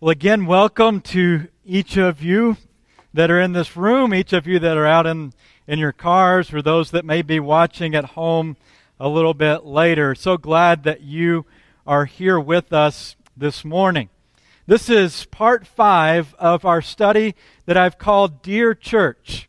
Well, 0.00 0.10
again, 0.10 0.46
welcome 0.46 1.00
to 1.00 1.48
each 1.64 1.96
of 1.96 2.22
you 2.22 2.56
that 3.12 3.32
are 3.32 3.40
in 3.40 3.52
this 3.52 3.76
room, 3.76 4.14
each 4.14 4.32
of 4.32 4.46
you 4.46 4.60
that 4.60 4.76
are 4.76 4.86
out 4.86 5.08
in, 5.08 5.32
in 5.66 5.80
your 5.80 5.90
cars, 5.90 6.52
or 6.52 6.62
those 6.62 6.92
that 6.92 7.04
may 7.04 7.20
be 7.20 7.40
watching 7.40 7.96
at 7.96 8.04
home 8.04 8.56
a 9.00 9.08
little 9.08 9.34
bit 9.34 9.64
later. 9.64 10.14
So 10.14 10.36
glad 10.36 10.84
that 10.84 11.00
you 11.00 11.46
are 11.84 12.04
here 12.04 12.38
with 12.38 12.72
us 12.72 13.16
this 13.36 13.64
morning. 13.64 14.08
This 14.68 14.88
is 14.88 15.24
part 15.24 15.66
five 15.66 16.32
of 16.38 16.64
our 16.64 16.80
study 16.80 17.34
that 17.66 17.76
I've 17.76 17.98
called 17.98 18.40
Dear 18.40 18.74
Church. 18.74 19.48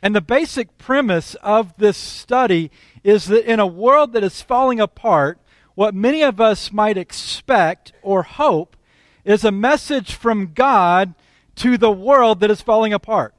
And 0.00 0.16
the 0.16 0.22
basic 0.22 0.78
premise 0.78 1.34
of 1.42 1.76
this 1.76 1.98
study 1.98 2.70
is 3.04 3.26
that 3.26 3.44
in 3.44 3.60
a 3.60 3.66
world 3.66 4.14
that 4.14 4.24
is 4.24 4.40
falling 4.40 4.80
apart, 4.80 5.38
what 5.74 5.94
many 5.94 6.22
of 6.22 6.40
us 6.40 6.72
might 6.72 6.96
expect 6.96 7.92
or 8.00 8.22
hope 8.22 8.76
is 9.24 9.44
a 9.44 9.52
message 9.52 10.14
from 10.14 10.52
God 10.52 11.14
to 11.56 11.76
the 11.76 11.90
world 11.90 12.40
that 12.40 12.50
is 12.50 12.60
falling 12.60 12.92
apart. 12.92 13.34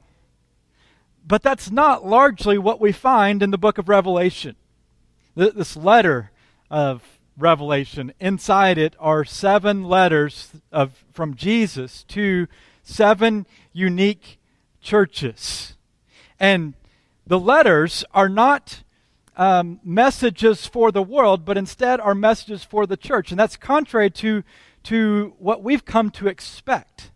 But 1.26 1.42
that's 1.42 1.70
not 1.70 2.06
largely 2.06 2.58
what 2.58 2.80
we 2.80 2.92
find 2.92 3.42
in 3.42 3.50
the 3.50 3.58
book 3.58 3.78
of 3.78 3.88
Revelation. 3.88 4.56
This 5.34 5.76
letter 5.76 6.30
of 6.70 7.02
Revelation, 7.38 8.12
inside 8.20 8.76
it 8.76 8.94
are 8.98 9.24
seven 9.24 9.84
letters 9.84 10.50
of, 10.70 11.04
from 11.12 11.34
Jesus 11.34 12.04
to 12.04 12.46
seven 12.82 13.46
unique 13.72 14.38
churches. 14.80 15.76
And 16.38 16.74
the 17.26 17.38
letters 17.38 18.04
are 18.12 18.28
not 18.28 18.82
um, 19.36 19.80
messages 19.82 20.66
for 20.66 20.92
the 20.92 21.02
world, 21.02 21.44
but 21.44 21.56
instead 21.56 22.00
are 22.00 22.14
messages 22.14 22.64
for 22.64 22.86
the 22.86 22.96
church. 22.96 23.30
And 23.30 23.40
that's 23.40 23.56
contrary 23.56 24.10
to 24.10 24.42
to 24.84 25.34
what 25.38 25.62
we've 25.62 25.84
come 25.84 26.10
to 26.12 26.28
expect. 26.28 27.10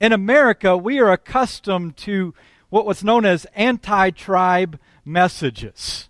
In 0.00 0.12
America, 0.12 0.76
we 0.76 0.98
are 0.98 1.12
accustomed 1.12 1.96
to 1.98 2.34
what 2.68 2.86
was 2.86 3.04
known 3.04 3.24
as 3.24 3.46
anti 3.54 4.10
tribe 4.10 4.78
messages. 5.04 6.08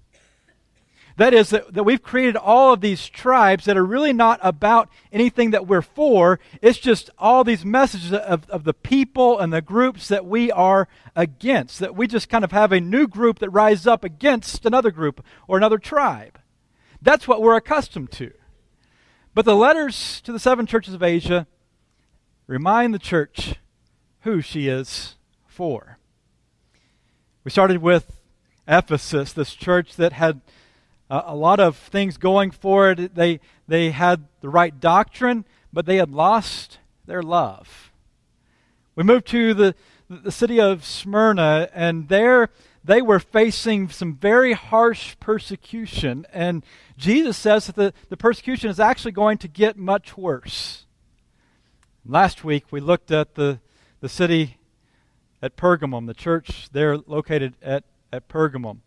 That 1.17 1.33
is, 1.33 1.51
that, 1.51 1.75
that 1.75 1.84
we've 1.84 2.03
created 2.03 2.37
all 2.37 2.73
of 2.73 2.81
these 2.81 3.09
tribes 3.09 3.67
that 3.67 3.77
are 3.77 3.84
really 3.84 4.12
not 4.12 4.41
about 4.42 4.89
anything 5.12 5.53
that 5.53 5.67
we're 5.67 5.83
for. 5.83 6.41
It's 6.61 6.79
just 6.79 7.09
all 7.19 7.45
these 7.45 7.64
messages 7.64 8.12
of, 8.12 8.51
of 8.51 8.64
the 8.64 8.75
people 8.75 9.39
and 9.39 9.53
the 9.53 9.62
groups 9.62 10.09
that 10.09 10.27
we 10.27 10.51
are 10.51 10.89
against. 11.14 11.79
That 11.79 11.95
we 11.95 12.09
just 12.09 12.29
kind 12.29 12.42
of 12.42 12.51
have 12.51 12.73
a 12.73 12.81
new 12.81 13.07
group 13.07 13.39
that 13.39 13.51
rises 13.51 13.86
up 13.86 14.03
against 14.03 14.67
another 14.67 14.91
group 14.91 15.25
or 15.47 15.57
another 15.57 15.79
tribe. 15.79 16.41
That's 17.01 17.29
what 17.29 17.42
we're 17.42 17.57
accustomed 17.57 18.11
to. 18.12 18.33
But 19.35 19.45
the 19.45 19.57
letters 19.57 20.21
to 20.21 20.33
the 20.33 20.39
seven 20.39 20.65
churches 20.65 20.95
of 20.95 21.03
Asia 21.03 21.49
remind 22.47 22.95
the 22.95 23.01
church 23.01 23.57
who 24.21 24.41
she 24.41 24.69
is 24.69 25.17
for. 25.45 25.99
We 27.43 27.51
started 27.51 27.79
with 27.79 28.17
Ephesus, 28.69 29.33
this 29.33 29.55
church 29.55 29.97
that 29.97 30.13
had 30.13 30.41
a, 31.11 31.25
a 31.27 31.35
lot 31.35 31.59
of 31.59 31.77
things 31.77 32.17
going 32.17 32.53
for 32.53 32.93
it. 32.93 33.17
They, 33.17 33.41
they 33.67 33.91
had 33.91 34.29
the 34.41 34.49
right 34.49 34.79
doctrine, 34.79 35.45
but 35.73 35.85
they 35.85 35.97
had 35.97 36.11
lost 36.11 36.79
their 37.05 37.23
love. 37.23 37.91
We 38.95 39.03
moved 39.03 39.27
to 39.29 39.53
the, 39.53 39.75
the 40.09 40.31
city 40.31 40.61
of 40.61 40.85
Smyrna, 40.85 41.69
and 41.75 42.09
there 42.09 42.51
they 42.85 43.01
were 43.01 43.19
facing 43.19 43.89
some 43.89 44.15
very 44.15 44.53
harsh 44.53 45.17
persecution. 45.19 46.27
And 46.33 46.63
Jesus 46.99 47.37
says 47.39 47.67
that 47.67 47.77
the, 47.77 47.95
the 48.11 48.17
persecution 48.17 48.69
is 48.69 48.79
actually 48.79 49.13
going 49.13 49.39
to 49.39 49.49
get 49.49 49.79
much 49.79 50.19
worse. 50.19 50.85
Last 52.05 52.45
week, 52.45 52.67
we 52.71 52.81
looked 52.81 53.11
at 53.11 53.37
the, 53.37 53.61
the 54.01 54.09
city 54.11 54.59
at 55.41 55.57
Pergamum, 55.57 56.07
the 56.07 56.15
church 56.15 56.69
there 56.73 56.99
located 56.99 57.55
at, 57.63 57.85
at 58.13 58.29
Pergamum. 58.29 58.81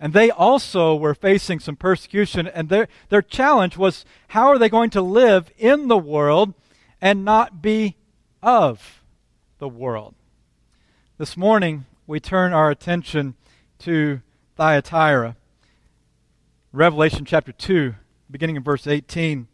And 0.00 0.14
they 0.14 0.30
also 0.30 0.96
were 0.96 1.14
facing 1.14 1.60
some 1.60 1.76
persecution, 1.76 2.48
and 2.48 2.68
their, 2.68 2.88
their 3.10 3.22
challenge 3.22 3.76
was 3.76 4.04
how 4.28 4.48
are 4.48 4.58
they 4.58 4.70
going 4.70 4.90
to 4.90 5.02
live 5.02 5.50
in 5.58 5.88
the 5.88 5.98
world 5.98 6.54
and 7.00 7.24
not 7.24 7.62
be 7.62 7.96
of 8.42 9.04
the 9.58 9.68
world? 9.68 10.14
This 11.18 11.36
morning, 11.36 11.84
we 12.06 12.18
turn 12.18 12.52
our 12.52 12.70
attention 12.70 13.36
to 13.82 14.20
Thyatira. 14.56 15.34
Revelation 16.72 17.24
chapter 17.24 17.50
2, 17.50 17.94
beginning 18.30 18.54
in 18.54 18.62
verse 18.62 18.86
18, 18.86 19.48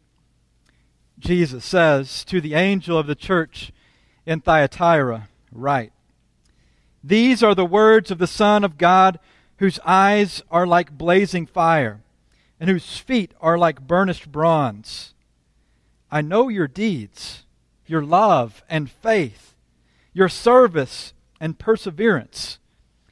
Jesus 1.17 1.65
says, 1.65 2.23
To 2.25 2.39
the 2.39 2.53
angel 2.53 2.97
of 2.97 3.07
the 3.07 3.15
church 3.15 3.71
in 4.27 4.39
Thyatira, 4.39 5.29
write, 5.51 5.91
These 7.03 7.41
are 7.41 7.55
the 7.55 7.65
words 7.65 8.11
of 8.11 8.19
the 8.19 8.27
Son 8.27 8.63
of 8.63 8.77
God, 8.77 9.19
whose 9.57 9.79
eyes 9.83 10.43
are 10.51 10.67
like 10.67 10.95
blazing 10.95 11.47
fire, 11.47 12.01
and 12.59 12.69
whose 12.69 12.97
feet 12.97 13.33
are 13.41 13.57
like 13.57 13.87
burnished 13.87 14.31
bronze. 14.31 15.15
I 16.11 16.21
know 16.21 16.49
your 16.49 16.67
deeds, 16.67 17.45
your 17.87 18.03
love 18.03 18.63
and 18.69 18.91
faith, 18.91 19.55
your 20.13 20.29
service 20.29 21.13
and 21.39 21.57
perseverance, 21.57 22.59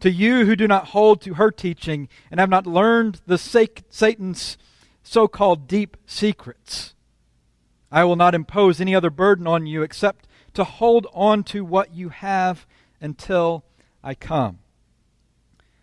to 0.00 0.10
you 0.10 0.44
who 0.46 0.54
do 0.56 0.68
not 0.68 0.88
hold 0.88 1.20
to 1.22 1.34
her 1.34 1.50
teaching 1.50 2.08
and 2.30 2.38
have 2.40 2.50
not 2.50 2.66
learned 2.66 3.20
the 3.26 3.38
Satan's 3.38 4.58
so 5.02 5.28
called 5.28 5.66
deep 5.66 5.96
secrets. 6.06 6.94
I 7.90 8.04
will 8.04 8.16
not 8.16 8.34
impose 8.34 8.80
any 8.80 8.94
other 8.94 9.10
burden 9.10 9.46
on 9.46 9.66
you 9.66 9.82
except 9.82 10.26
to 10.54 10.64
hold 10.64 11.06
on 11.12 11.42
to 11.44 11.64
what 11.64 11.94
you 11.94 12.10
have 12.10 12.66
until 13.00 13.64
I 14.02 14.14
come. 14.14 14.58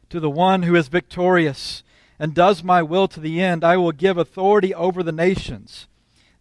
To 0.09 0.19
the 0.19 0.29
one 0.29 0.63
who 0.63 0.75
is 0.75 0.87
victorious 0.87 1.83
and 2.19 2.33
does 2.33 2.63
my 2.63 2.83
will 2.83 3.07
to 3.09 3.19
the 3.19 3.41
end, 3.41 3.63
I 3.63 3.77
will 3.77 3.91
give 3.91 4.17
authority 4.17 4.73
over 4.73 5.03
the 5.03 5.11
nations. 5.11 5.87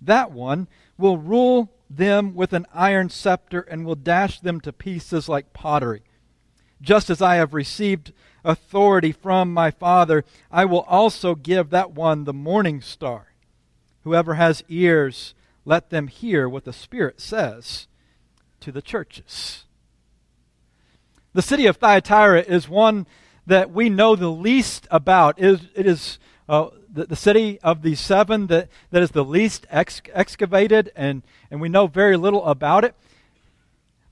That 0.01 0.31
one 0.31 0.69
will 0.99 1.19
rule 1.19 1.73
them 1.89 2.35
with 2.35 2.53
an 2.53 2.67
iron 2.73 3.09
scepter 3.09 3.61
and 3.61 3.85
will 3.85 3.95
dash 3.95 4.41
them 4.41 4.61
to 4.61 4.73
pieces 4.73 5.29
like 5.29 5.53
pottery. 5.53 6.03
Just 6.85 7.09
as 7.11 7.23
I 7.23 7.37
have 7.37 7.55
received 7.55 8.13
authority 8.45 9.11
from 9.11 9.53
my 9.53 9.71
Father, 9.71 10.25
I 10.51 10.67
will 10.67 10.83
also 10.83 11.35
give 11.35 11.71
that 11.71 11.93
one 11.93 12.25
the 12.25 12.35
morning 12.35 12.81
star. 12.81 13.33
Whoever 14.03 14.35
has 14.35 14.63
ears, 14.69 15.35
let 15.65 15.89
them 15.89 16.09
hear 16.09 16.47
what 16.49 16.65
the 16.65 16.73
Spirit 16.73 17.21
says 17.21 17.89
to 18.61 18.71
the 18.71 18.83
churches. 18.83 19.65
The 21.33 21.43
city 21.43 21.67
of 21.67 21.79
Thyatira 21.79 22.43
is 22.43 22.69
one 22.69 23.07
that 23.47 23.71
we 23.71 23.89
know 23.89 24.15
the 24.15 24.31
least 24.31 24.87
about. 24.91 25.39
It 25.39 25.47
is, 25.47 25.61
it 25.75 25.87
is 25.87 26.19
uh, 26.49 26.69
the, 26.93 27.17
city 27.17 27.59
of 27.61 27.83
the 27.83 27.95
seven 27.95 28.47
that, 28.49 28.69
that 28.91 29.03
is 29.03 29.11
the 29.11 29.25
least 29.25 29.67
ex- 29.71 30.03
excavated, 30.13 30.93
and, 30.95 31.23
and 31.51 31.61
we 31.61 31.69
know 31.69 31.87
very 31.87 32.17
little 32.17 32.45
about 32.45 32.85
it. 32.85 32.95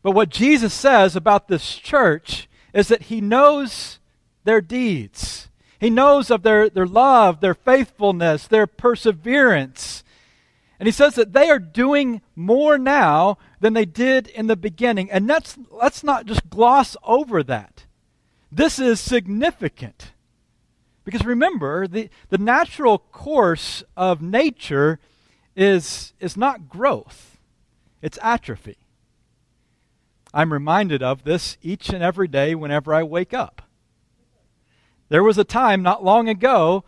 But 0.02 0.12
what 0.12 0.30
Jesus 0.30 0.74
says 0.74 1.14
about 1.14 1.48
this 1.48 1.76
church 1.76 2.48
is 2.72 2.88
that 2.88 3.02
he 3.02 3.20
knows 3.20 3.98
their 4.44 4.60
deeds. 4.60 5.48
He 5.80 5.90
knows 5.90 6.30
of 6.30 6.42
their, 6.42 6.70
their 6.70 6.86
love, 6.86 7.40
their 7.40 7.54
faithfulness, 7.54 8.46
their 8.46 8.66
perseverance. 8.66 10.04
And 10.78 10.86
he 10.86 10.92
says 10.92 11.14
that 11.16 11.32
they 11.32 11.48
are 11.50 11.58
doing 11.58 12.22
more 12.34 12.78
now 12.78 13.38
than 13.60 13.72
they 13.72 13.84
did 13.84 14.28
in 14.28 14.46
the 14.46 14.56
beginning. 14.56 15.10
And 15.10 15.26
let's, 15.26 15.56
let's 15.70 16.04
not 16.04 16.26
just 16.26 16.50
gloss 16.50 16.96
over 17.04 17.42
that. 17.42 17.84
This 18.50 18.78
is 18.78 19.00
significant. 19.00 20.12
Because 21.04 21.24
remember, 21.24 21.86
the, 21.88 22.10
the 22.28 22.38
natural 22.38 22.98
course 22.98 23.82
of 23.96 24.22
nature 24.22 24.98
is, 25.56 26.12
is 26.20 26.36
not 26.36 26.68
growth, 26.68 27.38
it's 28.00 28.18
atrophy. 28.22 28.76
I'm 30.34 30.52
reminded 30.52 31.02
of 31.02 31.24
this 31.24 31.56
each 31.62 31.90
and 31.90 32.02
every 32.02 32.28
day 32.28 32.54
whenever 32.54 32.94
I 32.94 33.02
wake 33.02 33.34
up. 33.34 33.62
There 35.08 35.22
was 35.22 35.36
a 35.36 35.44
time 35.44 35.82
not 35.82 36.04
long 36.04 36.28
ago 36.28 36.84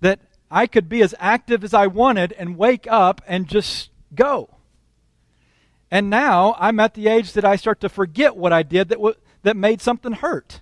that 0.00 0.20
I 0.50 0.66
could 0.66 0.88
be 0.88 1.02
as 1.02 1.14
active 1.18 1.62
as 1.62 1.74
I 1.74 1.86
wanted 1.86 2.32
and 2.32 2.56
wake 2.56 2.86
up 2.90 3.20
and 3.26 3.46
just 3.46 3.90
go. 4.14 4.56
And 5.90 6.10
now 6.10 6.56
I'm 6.58 6.80
at 6.80 6.94
the 6.94 7.08
age 7.08 7.32
that 7.34 7.44
I 7.44 7.56
start 7.56 7.80
to 7.80 7.88
forget 7.88 8.36
what 8.36 8.52
I 8.52 8.62
did 8.62 8.88
that, 8.88 8.96
w- 8.96 9.14
that 9.42 9.56
made 9.56 9.80
something 9.80 10.12
hurt. 10.12 10.60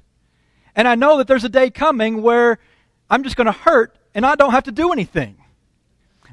And 0.75 0.87
I 0.87 0.95
know 0.95 1.17
that 1.17 1.27
there's 1.27 1.45
a 1.45 1.49
day 1.49 1.71
coming 1.71 2.23
where 2.23 2.59
I'm 3.09 3.23
just 3.23 3.37
going 3.37 3.47
to 3.47 3.53
hurt 3.53 3.99
and 4.15 4.27
I 4.27 4.35
don't 4.35 4.53
have 4.53 4.65
to 4.65 4.73
do 4.73 4.93
anything. 4.93 5.37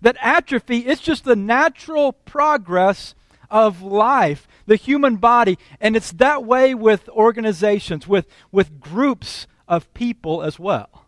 That 0.01 0.17
atrophy 0.19 0.79
is 0.79 1.00
just 1.00 1.23
the 1.23 1.35
natural 1.35 2.11
progress 2.11 3.15
of 3.50 3.81
life, 3.81 4.48
the 4.66 4.75
human 4.75 5.18
body. 5.18 5.57
And 5.80 5.95
it's 5.95 6.12
that 6.13 6.44
way 6.44 6.74
with 6.74 7.10
organizations, 7.10 8.07
with, 8.07 8.28
with 8.51 8.80
groups 8.80 9.48
of 9.68 9.94
people 9.94 10.42
as 10.44 10.60
well. 10.60 11.06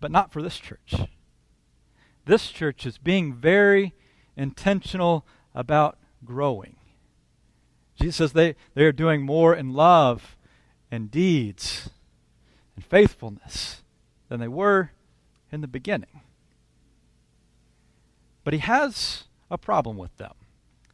But 0.00 0.10
not 0.10 0.32
for 0.32 0.42
this 0.42 0.58
church. 0.58 0.94
This 2.26 2.50
church 2.50 2.86
is 2.86 2.98
being 2.98 3.34
very 3.34 3.94
intentional 4.36 5.26
about 5.54 5.98
growing. 6.24 6.76
Jesus 7.96 8.16
says 8.16 8.32
they, 8.32 8.56
they 8.74 8.84
are 8.84 8.92
doing 8.92 9.22
more 9.22 9.54
in 9.54 9.72
love 9.72 10.36
and 10.90 11.10
deeds 11.10 11.90
and 12.74 12.84
faithfulness 12.84 13.82
than 14.28 14.40
they 14.40 14.48
were 14.48 14.90
in 15.52 15.60
the 15.60 15.68
beginning. 15.68 16.22
But 18.42 18.52
he 18.52 18.60
has 18.60 19.24
a 19.50 19.56
problem 19.56 19.96
with 19.96 20.16
them, 20.16 20.34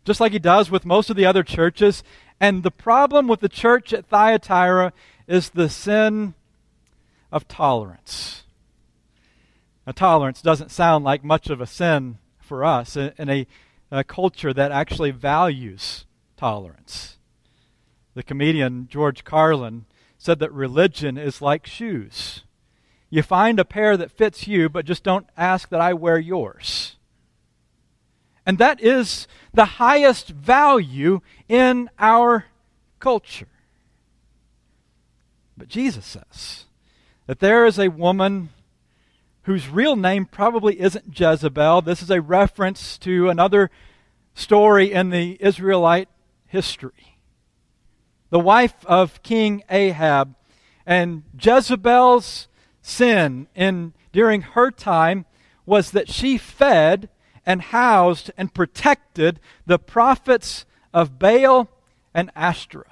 just 0.04 0.20
like 0.20 0.32
he 0.32 0.38
does 0.38 0.70
with 0.70 0.84
most 0.84 1.10
of 1.10 1.16
the 1.16 1.26
other 1.26 1.42
churches. 1.42 2.02
And 2.40 2.62
the 2.62 2.70
problem 2.70 3.28
with 3.28 3.40
the 3.40 3.48
church 3.48 3.92
at 3.92 4.06
Thyatira 4.06 4.92
is 5.26 5.50
the 5.50 5.68
sin 5.68 6.34
of 7.30 7.46
tolerance. 7.46 8.44
Now, 9.86 9.92
tolerance 9.92 10.42
doesn't 10.42 10.70
sound 10.70 11.04
like 11.04 11.24
much 11.24 11.50
of 11.50 11.60
a 11.60 11.66
sin 11.66 12.18
for 12.38 12.64
us 12.64 12.96
in 12.96 13.30
a, 13.30 13.46
a 13.90 14.04
culture 14.04 14.52
that 14.52 14.72
actually 14.72 15.10
values 15.10 16.04
tolerance. 16.36 17.18
The 18.14 18.22
comedian 18.22 18.88
George 18.88 19.24
Carlin 19.24 19.84
said 20.18 20.38
that 20.40 20.52
religion 20.52 21.16
is 21.16 21.40
like 21.40 21.66
shoes. 21.66 22.42
You 23.08 23.22
find 23.22 23.58
a 23.58 23.64
pair 23.64 23.96
that 23.96 24.10
fits 24.10 24.46
you, 24.46 24.68
but 24.68 24.84
just 24.84 25.02
don't 25.02 25.26
ask 25.36 25.68
that 25.70 25.80
I 25.80 25.94
wear 25.94 26.18
yours. 26.18 26.96
And 28.50 28.58
that 28.58 28.82
is 28.82 29.28
the 29.54 29.64
highest 29.64 30.30
value 30.30 31.20
in 31.48 31.88
our 32.00 32.46
culture. 32.98 33.46
But 35.56 35.68
Jesus 35.68 36.04
says 36.04 36.64
that 37.28 37.38
there 37.38 37.64
is 37.64 37.78
a 37.78 37.86
woman 37.86 38.48
whose 39.42 39.68
real 39.68 39.94
name 39.94 40.26
probably 40.26 40.80
isn't 40.80 41.16
Jezebel. 41.16 41.82
This 41.82 42.02
is 42.02 42.10
a 42.10 42.20
reference 42.20 42.98
to 42.98 43.30
another 43.30 43.70
story 44.34 44.90
in 44.90 45.10
the 45.10 45.36
Israelite 45.38 46.08
history. 46.48 47.18
The 48.30 48.40
wife 48.40 48.84
of 48.84 49.22
King 49.22 49.62
Ahab 49.70 50.34
and 50.84 51.22
Jezebel's 51.40 52.48
sin 52.82 53.46
in 53.54 53.92
during 54.10 54.42
her 54.42 54.72
time 54.72 55.24
was 55.64 55.92
that 55.92 56.08
she 56.08 56.36
fed 56.36 57.08
and 57.50 57.62
housed 57.62 58.30
and 58.36 58.54
protected 58.54 59.40
the 59.66 59.76
prophets 59.76 60.64
of 60.94 61.18
Baal 61.18 61.68
and 62.14 62.30
Ashtaroth. 62.36 62.86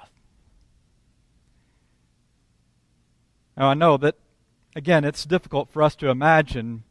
Now, 3.55 3.69
I 3.69 3.73
know 3.73 3.95
that, 3.95 4.15
again, 4.75 5.05
it's 5.05 5.23
difficult 5.23 5.69
for 5.69 5.81
us 5.81 5.95
to 5.95 6.09
imagine 6.09 6.83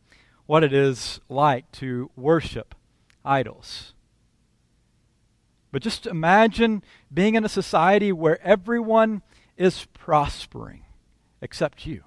what 0.46 0.64
it 0.64 0.72
is 0.72 1.20
like 1.28 1.70
to 1.72 2.10
worship 2.16 2.74
idols. 3.22 3.92
But 5.70 5.82
just 5.82 6.06
imagine 6.06 6.82
being 7.12 7.34
in 7.34 7.44
a 7.44 7.50
society 7.50 8.12
where 8.12 8.40
everyone 8.42 9.20
is 9.58 9.84
prospering 9.92 10.84
except 11.42 11.84
you. 11.84 12.04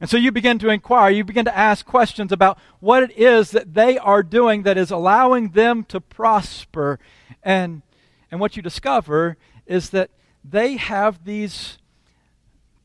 And 0.00 0.10
so 0.10 0.16
you 0.16 0.32
begin 0.32 0.58
to 0.58 0.68
inquire, 0.68 1.10
you 1.10 1.24
begin 1.24 1.44
to 1.44 1.56
ask 1.56 1.86
questions 1.86 2.32
about 2.32 2.58
what 2.80 3.02
it 3.02 3.16
is 3.16 3.52
that 3.52 3.74
they 3.74 3.96
are 3.96 4.22
doing 4.22 4.64
that 4.64 4.76
is 4.76 4.90
allowing 4.90 5.50
them 5.50 5.84
to 5.84 6.00
prosper. 6.00 6.98
And, 7.42 7.82
and 8.30 8.40
what 8.40 8.56
you 8.56 8.62
discover 8.62 9.36
is 9.66 9.90
that 9.90 10.10
they 10.44 10.76
have 10.76 11.24
these 11.24 11.78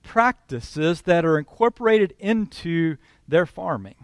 practices 0.04 1.02
that 1.04 1.26
are 1.26 1.38
incorporated 1.38 2.16
into 2.20 2.98
their 3.28 3.46
farming. 3.46 3.96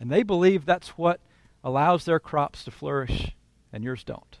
And 0.00 0.10
they 0.10 0.22
believe 0.22 0.64
that's 0.64 0.90
what 0.90 1.20
allows 1.62 2.04
their 2.04 2.18
crops 2.18 2.64
to 2.64 2.70
flourish, 2.70 3.36
and 3.72 3.84
yours 3.84 4.02
don't. 4.02 4.39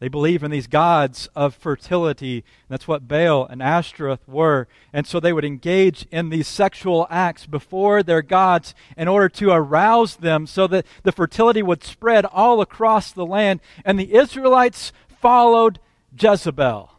They 0.00 0.08
believe 0.08 0.42
in 0.42 0.50
these 0.50 0.66
gods 0.66 1.28
of 1.34 1.54
fertility. 1.54 2.44
That's 2.68 2.88
what 2.88 3.08
Baal 3.08 3.46
and 3.46 3.62
Ashtoreth 3.62 4.26
were. 4.28 4.68
And 4.92 5.06
so 5.06 5.18
they 5.18 5.32
would 5.32 5.44
engage 5.44 6.06
in 6.10 6.28
these 6.28 6.48
sexual 6.48 7.06
acts 7.10 7.46
before 7.46 8.02
their 8.02 8.20
gods 8.20 8.74
in 8.96 9.08
order 9.08 9.28
to 9.30 9.50
arouse 9.50 10.16
them 10.16 10.46
so 10.46 10.66
that 10.66 10.84
the 11.04 11.12
fertility 11.12 11.62
would 11.62 11.84
spread 11.84 12.26
all 12.26 12.60
across 12.60 13.12
the 13.12 13.24
land. 13.24 13.60
And 13.84 13.98
the 13.98 14.14
Israelites 14.14 14.92
followed 15.20 15.78
Jezebel. 16.18 16.90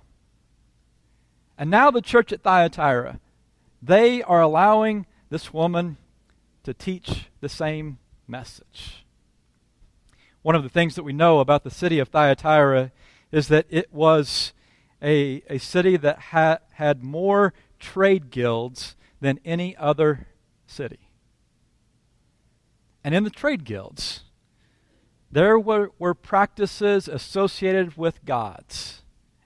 And 1.58 1.70
now 1.70 1.92
the 1.92 2.02
church 2.02 2.34
at 2.34 2.42
Thyatira, 2.42 3.20
they 3.82 4.24
are 4.24 4.42
allowing 4.42 5.06
this 5.30 5.54
woman 5.54 5.98
to 6.64 6.74
teach 6.74 7.30
the 7.40 7.50
same 7.50 8.00
message. 8.28 9.05
One 10.46 10.54
of 10.54 10.62
the 10.62 10.70
things 10.70 10.94
that 10.94 11.02
we 11.02 11.12
know 11.12 11.40
about 11.40 11.64
the 11.64 11.72
city 11.72 11.98
of 11.98 12.10
Thyatira 12.10 12.92
is 13.32 13.48
that 13.48 13.66
it 13.68 13.92
was 13.92 14.54
a, 15.02 15.42
a 15.50 15.58
city 15.58 15.98
that 15.98 16.20
ha- 16.20 16.60
had 16.74 17.04
more 17.04 17.52
trade 17.80 18.30
guilds 18.30 18.96
than 19.20 19.40
any 19.44 19.76
other 19.78 20.28
city. 20.68 21.10
And 23.04 23.16
in 23.16 23.24
the 23.24 23.32
trade 23.32 23.64
guilds, 23.64 24.22
there 25.32 25.58
were, 25.58 25.90
were 25.98 26.14
practices 26.14 27.08
associated 27.08 27.98
with 27.98 28.24
gods 28.24 29.02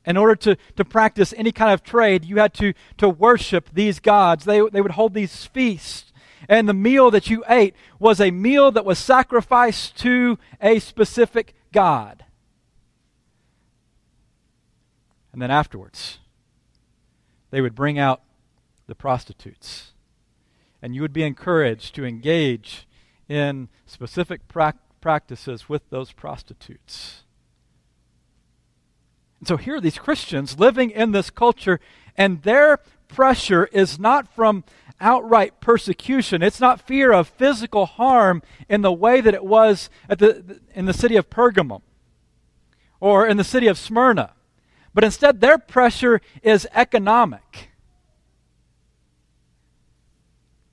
in 0.06 0.18
order 0.18 0.36
to, 0.36 0.58
to 0.76 0.84
practice 0.84 1.34
any 1.38 1.54
kind 1.54 1.72
of 1.72 1.82
trade, 1.82 2.26
you 2.26 2.40
had 2.40 2.54
to, 2.56 2.74
to 2.98 3.08
worship 3.08 3.70
these 3.72 4.02
gods. 4.02 4.44
They, 4.44 4.60
they 4.70 4.82
would 4.82 4.92
hold 4.92 5.14
these 5.14 5.46
feasts. 5.46 6.09
And 6.48 6.70
the 6.70 6.74
meal 6.74 7.12
that 7.12 7.30
you 7.30 7.44
ate 7.48 7.76
was 8.00 8.22
a 8.22 8.32
meal 8.32 8.72
that 8.72 8.86
was 8.86 9.00
sacrificed 9.00 9.98
to 9.98 10.38
a 10.62 10.80
specific 10.80 11.54
god. 11.72 12.26
And 15.32 15.42
then 15.42 15.52
afterwards, 15.52 16.20
they 17.52 17.62
would 17.62 17.76
bring 17.76 18.00
out 18.00 18.22
the 18.88 18.96
prostitutes. 18.96 19.92
And 20.82 20.96
you 20.96 21.02
would 21.02 21.14
be 21.14 21.24
encouraged 21.24 21.94
to 21.96 22.06
engage 22.06 22.88
in 23.28 23.70
specific 23.86 24.48
pra- 24.48 24.74
practices 25.02 25.70
with 25.70 25.90
those 25.90 26.12
prostitutes. 26.12 27.24
And 29.40 29.48
so 29.48 29.58
here 29.58 29.76
are 29.76 29.82
these 29.82 29.98
Christians 29.98 30.60
living 30.60 30.90
in 30.90 31.12
this 31.12 31.30
culture, 31.30 31.80
and 32.18 32.42
their 32.44 32.80
pressure 33.08 33.70
is 33.72 34.00
not 34.00 34.34
from 34.34 34.64
outright 35.02 35.60
persecution. 35.62 36.42
It's 36.42 36.60
not 36.60 36.82
fear 36.82 37.12
of 37.12 37.28
physical 37.28 37.86
harm 37.86 38.42
in 38.68 38.82
the 38.82 38.92
way 38.92 39.22
that 39.22 39.34
it 39.34 39.46
was 39.46 39.90
at 40.08 40.20
the, 40.20 40.60
in 40.74 40.86
the 40.86 40.94
city 40.94 41.16
of 41.16 41.30
Pergamum 41.30 41.82
or 43.00 43.28
in 43.28 43.38
the 43.38 43.44
city 43.44 43.68
of 43.68 43.78
Smyrna. 43.78 44.34
But 44.94 45.04
instead, 45.04 45.40
their 45.40 45.58
pressure 45.58 46.22
is 46.44 46.68
economic. 46.74 47.70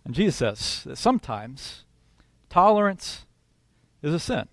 And 0.04 0.14
Jesus 0.14 0.36
says 0.36 0.84
that 0.84 0.96
sometimes 0.96 1.84
tolerance 2.48 3.26
is 4.02 4.14
a 4.14 4.20
sin. 4.20 4.48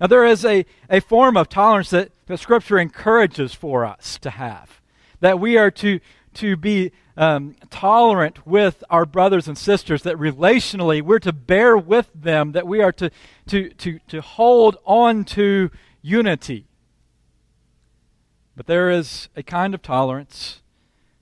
Now, 0.00 0.08
there 0.08 0.24
is 0.24 0.44
a, 0.44 0.66
a 0.90 1.00
form 1.00 1.36
of 1.36 1.48
tolerance 1.48 1.90
that, 1.90 2.10
that 2.26 2.38
Scripture 2.38 2.78
encourages 2.78 3.54
for 3.54 3.84
us 3.84 4.18
to 4.18 4.30
have, 4.30 4.80
that 5.20 5.38
we 5.38 5.56
are 5.56 5.70
to, 5.70 6.00
to 6.34 6.56
be 6.56 6.90
um, 7.16 7.56
tolerant 7.70 8.46
with 8.46 8.82
our 8.88 9.04
brothers 9.04 9.48
and 9.48 9.58
sisters, 9.58 10.02
that 10.02 10.16
relationally 10.16 11.02
we're 11.02 11.18
to 11.20 11.32
bear 11.32 11.76
with 11.76 12.10
them, 12.14 12.52
that 12.52 12.66
we 12.66 12.80
are 12.80 12.92
to, 12.92 13.10
to, 13.48 13.70
to, 13.70 13.98
to 14.08 14.20
hold 14.20 14.76
on 14.84 15.24
to 15.24 15.70
unity. 16.00 16.66
But 18.56 18.66
there 18.66 18.90
is 18.90 19.28
a 19.36 19.42
kind 19.42 19.74
of 19.74 19.82
tolerance 19.82 20.60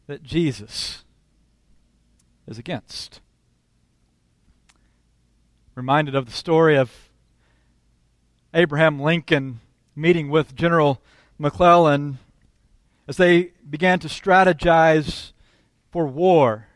that 0.06 0.22
Jesus 0.22 1.04
is 2.46 2.58
against. 2.58 3.20
Reminded 5.74 6.14
of 6.14 6.26
the 6.26 6.32
story 6.32 6.76
of 6.76 7.10
Abraham 8.52 9.00
Lincoln 9.00 9.60
meeting 9.94 10.28
with 10.28 10.56
General 10.56 11.00
McClellan 11.38 12.18
as 13.06 13.16
they 13.16 13.52
began 13.68 13.98
to 14.00 14.08
strategize 14.08 15.32
for 15.90 16.06
war. 16.06 16.68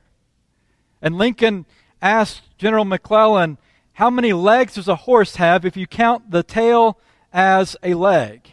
And 1.00 1.16
Lincoln 1.16 1.66
asked 2.00 2.42
General 2.58 2.84
McClellan, 2.84 3.58
How 3.94 4.10
many 4.10 4.32
legs 4.32 4.74
does 4.74 4.88
a 4.88 4.96
horse 4.96 5.36
have 5.36 5.64
if 5.64 5.76
you 5.76 5.86
count 5.86 6.30
the 6.30 6.42
tail 6.42 6.98
as 7.32 7.76
a 7.82 7.94
leg? 7.94 8.52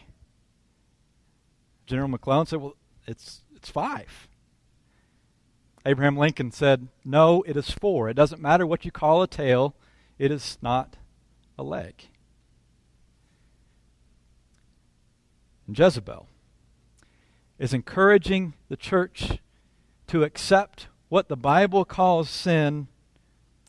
General 1.86 2.08
McClellan 2.08 2.46
said, 2.46 2.60
Well, 2.60 2.76
it's, 3.06 3.42
it's 3.54 3.70
five. 3.70 4.28
Abraham 5.84 6.16
Lincoln 6.16 6.52
said, 6.52 6.88
No, 7.04 7.42
it 7.42 7.56
is 7.56 7.70
four. 7.70 8.08
It 8.08 8.14
doesn't 8.14 8.40
matter 8.40 8.66
what 8.66 8.84
you 8.84 8.90
call 8.90 9.22
a 9.22 9.28
tail, 9.28 9.74
it 10.18 10.30
is 10.30 10.58
not 10.62 10.96
a 11.58 11.62
leg. 11.62 11.94
And 15.66 15.78
Jezebel 15.78 16.26
is 17.58 17.72
encouraging 17.72 18.54
the 18.68 18.76
church 18.76 19.38
to 20.12 20.24
accept 20.24 20.88
what 21.08 21.28
the 21.28 21.36
Bible 21.38 21.86
calls 21.86 22.28
sin 22.28 22.86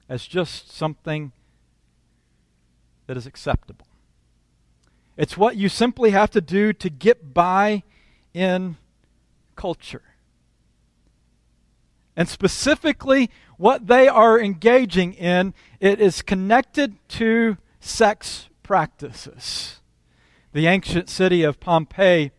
as 0.10 0.28
just 0.28 0.70
something 0.70 1.32
that 3.08 3.16
is 3.16 3.26
acceptable. 3.26 3.88
It's 5.16 5.38
what 5.38 5.56
you 5.56 5.70
simply 5.70 6.10
have 6.10 6.32
to 6.32 6.42
do 6.42 6.74
to 6.74 6.90
get 6.90 7.34
by 7.34 7.84
in 8.34 8.76
culture. 9.56 10.02
And 12.18 12.28
specifically, 12.28 13.30
what 13.56 13.88
they 13.88 14.10
are 14.10 14.38
engaging 14.38 15.14
in, 15.14 15.54
it 15.80 16.02
is 16.02 16.22
connected 16.22 16.98
to 17.20 17.56
sex 17.80 18.50
practices. 18.64 19.80
The 20.52 20.68
ancient 20.68 21.08
city 21.08 21.44
of 21.44 21.62
Pompeii, 21.62 22.32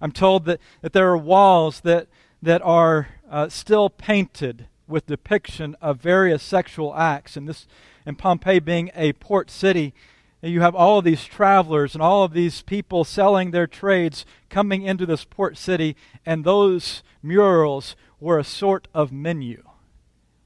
I'm 0.00 0.10
told 0.10 0.46
that, 0.46 0.58
that 0.82 0.92
there 0.92 1.08
are 1.10 1.16
walls 1.16 1.82
that, 1.82 2.08
that 2.42 2.60
are 2.62 3.06
uh, 3.30 3.48
still 3.48 3.88
painted 3.88 4.66
with 4.88 5.06
depiction 5.06 5.76
of 5.80 6.00
various 6.00 6.42
sexual 6.42 6.94
acts. 6.94 7.36
And 7.36 7.48
this, 7.48 7.66
and 8.04 8.18
Pompeii 8.18 8.58
being 8.58 8.90
a 8.94 9.12
port 9.14 9.50
city, 9.50 9.94
you 10.42 10.60
have 10.60 10.74
all 10.74 10.98
of 10.98 11.04
these 11.04 11.24
travelers 11.24 11.94
and 11.94 12.02
all 12.02 12.24
of 12.24 12.32
these 12.32 12.62
people 12.62 13.04
selling 13.04 13.50
their 13.50 13.66
trades 13.66 14.26
coming 14.48 14.82
into 14.82 15.06
this 15.06 15.24
port 15.24 15.56
city, 15.56 15.96
and 16.26 16.44
those 16.44 17.02
murals 17.22 17.94
were 18.18 18.38
a 18.38 18.44
sort 18.44 18.88
of 18.92 19.12
menu 19.12 19.62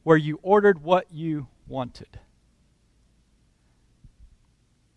where 0.02 0.16
you 0.16 0.38
ordered 0.42 0.82
what 0.82 1.06
you 1.10 1.46
wanted. 1.66 2.20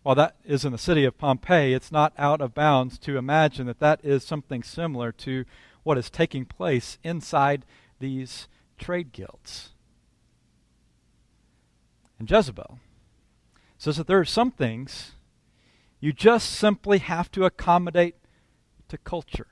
While 0.02 0.14
that 0.16 0.36
is 0.44 0.64
in 0.64 0.72
the 0.72 0.78
city 0.78 1.04
of 1.04 1.18
Pompeii, 1.18 1.74
it's 1.74 1.92
not 1.92 2.12
out 2.18 2.40
of 2.40 2.54
bounds 2.54 2.98
to 3.00 3.16
imagine 3.16 3.66
that 3.66 3.80
that 3.80 4.00
is 4.02 4.24
something 4.24 4.62
similar 4.62 5.12
to 5.12 5.44
what 5.88 5.96
is 5.96 6.10
taking 6.10 6.44
place 6.44 6.98
inside 7.02 7.64
these 7.98 8.46
trade 8.76 9.10
guilds. 9.10 9.70
And 12.18 12.30
Jezebel 12.30 12.78
says 13.78 13.96
that 13.96 14.06
there 14.06 14.18
are 14.18 14.24
some 14.26 14.50
things 14.50 15.12
you 15.98 16.12
just 16.12 16.50
simply 16.50 16.98
have 16.98 17.30
to 17.30 17.46
accommodate 17.46 18.16
to 18.88 18.98
culture. 18.98 19.46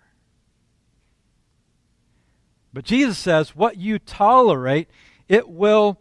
But 2.71 2.85
Jesus 2.85 3.17
says 3.17 3.57
what 3.57 3.79
you 3.79 3.99
tolerate, 3.99 4.91
it 5.29 5.49
will 5.49 5.99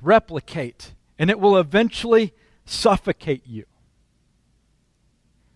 replicate 0.00 0.94
and 1.18 1.28
it 1.28 1.38
will 1.38 1.58
eventually 1.58 2.32
suffocate 2.64 3.46
you. 3.46 3.66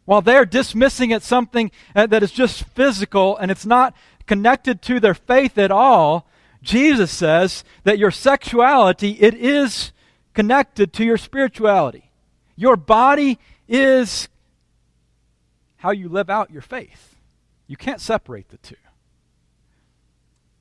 While 0.06 0.22
they're 0.22 0.46
dismissing 0.46 1.10
it 1.10 1.22
something 1.22 1.70
uh, 1.94 2.06
that 2.06 2.22
is 2.22 2.32
just 2.32 2.64
physical 2.64 3.36
and 3.36 3.50
it's 3.50 3.66
not 3.66 3.94
connected 4.26 4.80
to 4.82 4.98
their 4.98 5.14
faith 5.14 5.58
at 5.58 5.70
all, 5.70 6.26
Jesus 6.62 7.10
says 7.10 7.64
that 7.84 7.98
your 7.98 8.10
sexuality 8.10 9.10
it 9.20 9.34
is 9.34 9.92
connected 10.32 10.92
to 10.94 11.04
your 11.04 11.18
spirituality. 11.18 12.10
Your 12.56 12.76
body 12.76 13.38
is 13.68 14.28
how 15.78 15.90
you 15.90 16.08
live 16.08 16.30
out 16.30 16.50
your 16.50 16.62
faith. 16.62 17.16
You 17.66 17.76
can't 17.76 18.00
separate 18.00 18.48
the 18.48 18.58
two. 18.58 18.76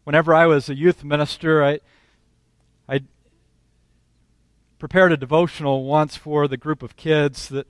Whenever 0.04 0.34
I 0.34 0.46
was 0.46 0.70
a 0.70 0.76
youth 0.76 1.04
minister, 1.04 1.64
I, 1.64 1.80
I 2.88 3.02
prepared 4.80 5.12
a 5.12 5.18
devotional 5.18 5.84
once 5.84 6.16
for 6.16 6.48
the 6.48 6.58
group 6.58 6.84
of 6.84 6.96
kids 6.96 7.50
that 7.50 7.68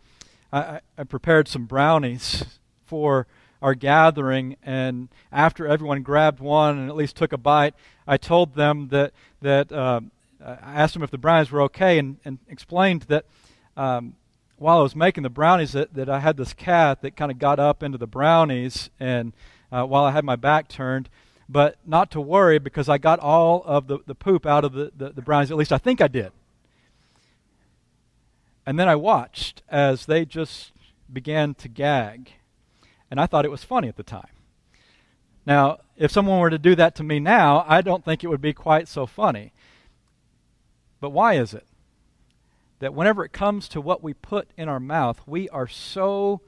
I, 0.56 0.80
I 0.98 1.04
prepared 1.04 1.48
some 1.48 1.66
brownies 1.66 2.46
for 2.86 3.28
our 3.62 3.76
gathering, 3.76 4.56
and 4.64 5.10
after 5.32 5.68
everyone 5.68 6.02
grabbed 6.02 6.40
one 6.40 6.78
and 6.78 6.90
at 6.90 6.96
least 6.96 7.16
took 7.16 7.34
a 7.34 7.38
bite, 7.38 7.74
I 8.08 8.18
told 8.18 8.56
them 8.56 8.88
that 8.90 9.12
that 9.42 9.72
uh, 9.72 10.02
I 10.44 10.74
asked 10.82 10.94
them 10.94 11.04
if 11.04 11.12
the 11.12 11.18
brownies 11.18 11.52
were 11.52 11.62
okay, 11.64 11.98
and, 11.98 12.18
and 12.24 12.40
explained 12.48 13.04
that 13.04 13.26
um, 13.76 14.16
while 14.58 14.80
I 14.80 14.82
was 14.82 14.96
making 14.96 15.24
the 15.24 15.30
brownies, 15.30 15.74
that, 15.74 15.94
that 15.96 16.10
I 16.10 16.20
had 16.20 16.38
this 16.38 16.54
cat 16.54 17.02
that 17.02 17.18
kind 17.18 17.32
of 17.32 17.40
got 17.40 17.60
up 17.60 17.84
into 17.84 17.98
the 17.98 18.08
brownies, 18.08 18.90
and 19.00 19.34
uh, 19.72 19.84
while 19.84 20.06
I 20.06 20.12
had 20.12 20.24
my 20.24 20.38
back 20.38 20.70
turned, 20.70 21.10
but 21.50 21.76
not 21.86 22.12
to 22.12 22.22
worry 22.22 22.60
because 22.60 22.88
I 22.88 22.98
got 22.98 23.20
all 23.20 23.62
of 23.66 23.88
the, 23.88 24.00
the 24.06 24.16
poop 24.16 24.46
out 24.46 24.64
of 24.64 24.74
the, 24.74 24.92
the, 24.96 25.10
the 25.10 25.22
brownies. 25.22 25.52
At 25.52 25.58
least 25.58 25.74
I 25.74 25.78
think 25.78 26.00
I 26.00 26.08
did. 26.08 26.32
And 28.66 28.80
then 28.80 28.88
I 28.88 28.96
watched 28.96 29.62
as 29.70 30.06
they 30.06 30.26
just 30.26 30.72
began 31.12 31.54
to 31.56 31.68
gag. 31.68 32.34
And 33.12 33.20
I 33.20 33.28
thought 33.28 33.46
it 33.46 33.52
was 33.52 33.64
funny 33.64 33.88
at 33.88 33.98
the 33.98 34.04
time. 34.04 34.30
Now, 35.46 35.78
if 35.96 36.12
someone 36.12 36.40
were 36.40 36.50
to 36.50 36.58
do 36.58 36.76
that 36.76 36.96
to 36.96 37.04
me 37.04 37.20
now, 37.20 37.64
I 37.68 37.82
don't 37.82 38.04
think 38.04 38.24
it 38.24 38.28
would 38.28 38.42
be 38.42 38.54
quite 38.54 38.88
so 38.88 39.06
funny. 39.06 39.54
But 41.00 41.12
why 41.12 41.36
is 41.36 41.54
it 41.54 41.68
that 42.80 42.94
whenever 42.94 43.24
it 43.24 43.32
comes 43.32 43.68
to 43.70 43.80
what 43.80 44.04
we 44.04 44.14
put 44.14 44.50
in 44.58 44.68
our 44.68 44.80
mouth, 44.80 45.22
we 45.28 45.48
are 45.50 45.68
so 45.68 46.42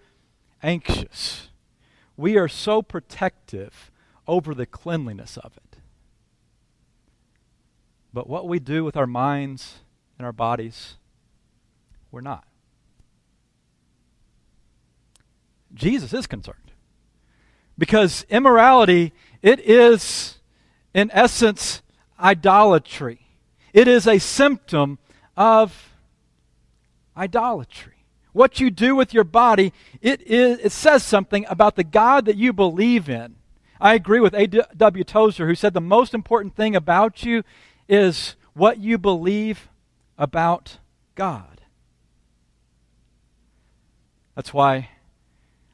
anxious? 0.63 1.49
We 2.17 2.37
are 2.37 2.47
so 2.47 2.81
protective 2.81 3.91
over 4.27 4.55
the 4.55 4.65
cleanliness 4.65 5.37
of 5.37 5.55
it. 5.57 5.77
But 8.11 8.27
what 8.27 8.47
we 8.47 8.57
do 8.57 8.83
with 8.83 8.97
our 8.97 9.07
minds 9.07 9.81
and 10.17 10.25
our 10.25 10.33
bodies, 10.33 10.95
we're 12.11 12.21
not. 12.21 12.45
Jesus 15.73 16.13
is 16.13 16.27
concerned. 16.27 16.71
Because 17.77 18.25
immorality, 18.29 19.13
it 19.41 19.59
is, 19.59 20.39
in 20.93 21.11
essence, 21.13 21.81
idolatry. 22.19 23.27
It 23.73 23.87
is 23.87 24.07
a 24.07 24.17
symptom 24.17 24.97
of 25.35 25.93
idolatry. 27.15 27.93
What 28.33 28.59
you 28.59 28.69
do 28.71 28.95
with 28.95 29.13
your 29.13 29.23
body, 29.23 29.73
it, 30.01 30.21
is, 30.21 30.59
it 30.59 30.71
says 30.71 31.03
something 31.03 31.45
about 31.49 31.75
the 31.75 31.83
God 31.83 32.25
that 32.25 32.35
you 32.35 32.53
believe 32.53 33.09
in. 33.09 33.35
I 33.79 33.93
agree 33.93 34.19
with 34.19 34.33
A.W. 34.33 35.03
Tozer, 35.03 35.47
who 35.47 35.55
said 35.55 35.73
the 35.73 35.81
most 35.81 36.13
important 36.13 36.55
thing 36.55 36.75
about 36.75 37.23
you 37.23 37.43
is 37.87 38.35
what 38.53 38.79
you 38.79 38.97
believe 38.97 39.69
about 40.17 40.79
God. 41.15 41.56
That's 44.37 44.53
why, 44.53 44.89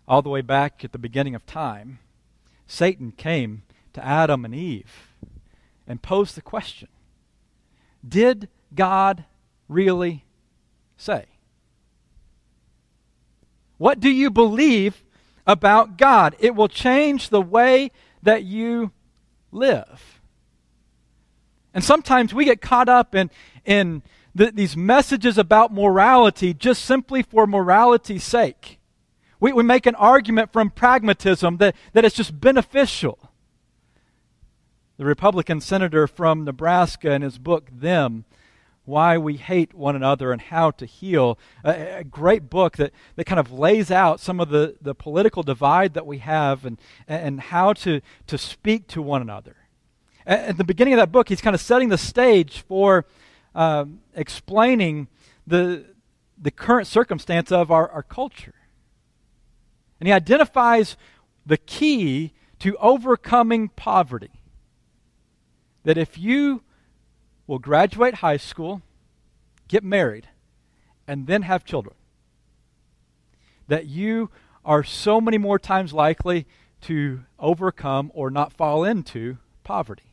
all 0.08 0.22
the 0.22 0.30
way 0.30 0.40
back 0.40 0.86
at 0.86 0.94
the 0.94 0.98
beginning 0.98 1.36
of 1.36 1.46
time, 1.46 2.00
Satan 2.66 3.12
came 3.12 3.64
to 3.92 4.04
Adam 4.04 4.46
and 4.46 4.56
Eve 4.56 5.12
and 5.86 6.02
posed 6.02 6.38
the 6.38 6.42
question 6.42 6.88
Did 8.08 8.48
God 8.74 9.26
really 9.68 10.24
say? 10.96 11.26
What 13.78 14.00
do 14.00 14.10
you 14.10 14.32
believe 14.32 15.04
about 15.46 15.98
God? 15.98 16.34
It 16.40 16.56
will 16.56 16.70
change 16.70 17.32
the 17.32 17.42
way 17.42 17.92
that 18.22 18.46
you 18.46 18.94
live. 19.52 20.22
And 21.74 21.84
sometimes 21.84 22.34
we 22.34 22.46
get 22.46 22.62
caught 22.62 22.88
up 22.88 23.14
in, 23.14 23.30
in 23.66 24.04
the, 24.36 24.52
these 24.52 24.76
messages 24.76 25.38
about 25.38 25.74
morality 25.74 26.54
just 26.54 26.84
simply 26.84 27.22
for 27.22 27.46
morality's 27.46 28.24
sake. 28.24 28.80
We, 29.40 29.54
we 29.54 29.64
make 29.64 29.86
an 29.86 29.96
argument 29.96 30.54
from 30.54 30.70
pragmatism 30.70 31.58
that, 31.58 31.76
that 31.94 32.06
it's 32.06 32.16
just 32.16 32.40
beneficial. 32.40 33.20
The 34.98 35.06
Republican 35.06 35.60
senator 35.60 36.08
from 36.08 36.46
Nebraska, 36.46 37.12
in 37.12 37.24
his 37.24 37.38
book, 37.38 37.70
Them 37.72 38.26
Why 38.86 39.18
We 39.18 39.38
Hate 39.38 39.74
One 39.74 39.96
Another 39.96 40.32
and 40.32 40.42
How 40.42 40.72
to 40.72 40.86
Heal. 40.86 41.38
A, 41.64 41.98
a, 41.98 42.04
great 42.04 42.50
book 42.50 42.78
that, 42.78 42.94
that 43.16 43.26
kind 43.26 43.40
of 43.40 43.52
lays 43.52 43.92
out 43.92 44.20
some 44.20 44.40
of 44.40 44.50
the, 44.50 44.78
the 44.82 44.96
political 44.96 45.44
divide 45.44 45.94
that 45.94 46.06
we 46.06 46.20
have 46.20 46.64
and, 46.64 46.80
and 47.08 47.40
how 47.40 47.74
to, 47.74 48.02
to 48.28 48.38
speak 48.38 48.88
to 48.88 49.02
one 49.02 49.22
another. 49.22 49.58
At 50.26 50.58
the 50.58 50.64
beginning 50.64 50.94
of 50.94 51.00
that 51.00 51.12
book, 51.12 51.28
he's 51.28 51.42
kind 51.42 51.54
of 51.54 51.60
setting 51.60 51.90
the 51.90 51.98
stage 51.98 52.62
for 52.62 53.06
um, 53.56 54.00
explaining 54.16 55.08
the, 55.46 55.86
the 56.38 56.52
current 56.52 56.88
circumstance 56.88 57.52
of 57.52 57.72
our, 57.72 57.90
our 57.90 58.04
culture. 58.04 58.56
And 60.00 60.08
he 60.08 60.14
identifies 60.14 60.98
the 61.46 61.58
key 61.58 62.34
to 62.60 62.78
overcoming 62.78 63.70
poverty. 63.70 64.32
That 65.84 65.98
if 65.98 66.18
you 66.18 66.64
will 67.46 67.60
graduate 67.60 68.16
high 68.16 68.38
school, 68.38 68.82
get 69.68 69.84
married, 69.84 70.28
and 71.08 71.28
then 71.28 71.42
have 71.42 71.66
children, 71.66 71.96
that 73.68 73.88
you 73.88 74.30
are 74.64 74.84
so 74.84 75.20
many 75.20 75.38
more 75.38 75.60
times 75.60 75.92
likely 75.94 76.48
to 76.82 77.22
overcome 77.40 78.12
or 78.14 78.30
not 78.30 78.54
fall 78.54 78.84
into 78.84 79.38
poverty. 79.64 80.13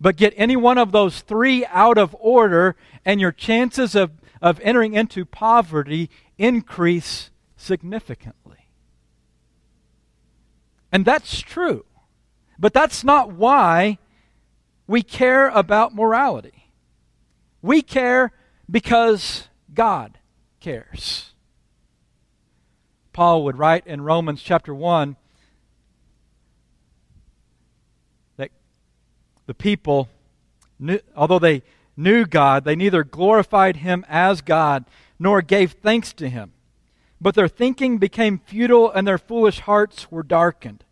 But 0.00 0.16
get 0.16 0.34
any 0.36 0.56
one 0.56 0.78
of 0.78 0.92
those 0.92 1.20
three 1.20 1.64
out 1.66 1.98
of 1.98 2.14
order, 2.18 2.76
and 3.04 3.20
your 3.20 3.32
chances 3.32 3.94
of, 3.94 4.12
of 4.42 4.60
entering 4.60 4.94
into 4.94 5.24
poverty 5.24 6.10
increase 6.38 7.30
significantly. 7.56 8.68
And 10.92 11.04
that's 11.04 11.40
true. 11.40 11.84
But 12.58 12.72
that's 12.72 13.04
not 13.04 13.32
why 13.32 13.98
we 14.86 15.02
care 15.02 15.48
about 15.48 15.94
morality. 15.94 16.70
We 17.62 17.82
care 17.82 18.32
because 18.70 19.48
God 19.74 20.18
cares. 20.60 21.32
Paul 23.12 23.44
would 23.44 23.58
write 23.58 23.86
in 23.86 24.02
Romans 24.02 24.42
chapter 24.42 24.74
1 24.74 25.16
the 29.46 29.54
people, 29.54 30.08
knew, 30.78 31.00
although 31.14 31.38
they 31.38 31.62
knew 31.96 32.26
God, 32.26 32.64
they 32.64 32.76
neither 32.76 33.04
glorified 33.04 33.78
him 33.78 34.04
as 34.08 34.42
God 34.42 34.84
nor 35.18 35.40
gave 35.42 35.72
thanks 35.72 36.12
to 36.14 36.28
him. 36.28 36.52
But 37.20 37.34
their 37.34 37.48
thinking 37.48 37.98
became 37.98 38.38
futile 38.38 38.90
and 38.90 39.06
their 39.06 39.18
foolish 39.18 39.60
hearts 39.60 40.10
were 40.10 40.22
darkened. 40.22 40.84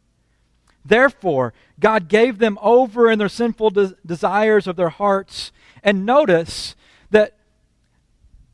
Therefore, 0.85 1.53
God 1.81 2.09
gave 2.09 2.39
them 2.39 2.59
over 2.61 3.11
in 3.11 3.19
their 3.19 3.29
sinful 3.29 3.71
de- 3.71 3.97
desires 4.05 4.67
of 4.67 4.77
their 4.77 4.91
hearts. 4.91 5.53
And 5.83 6.07
notice 6.07 6.75
that, 7.11 7.37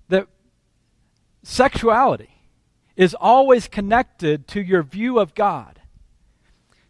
that 0.09 0.28
sexuality 1.42 2.30
is 2.97 3.14
always 3.14 3.69
connected 3.69 4.47
to 4.49 4.61
your 4.61 4.83
view 4.83 5.19
of 5.19 5.35
God. 5.35 5.80